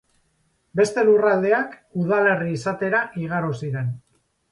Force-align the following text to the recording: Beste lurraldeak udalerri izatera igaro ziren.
Beste 0.77 1.01
lurraldeak 1.09 1.75
udalerri 2.03 2.49
izatera 2.61 3.03
igaro 3.25 3.53
ziren. 3.61 3.93